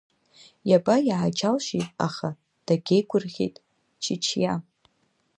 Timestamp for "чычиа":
4.03-4.53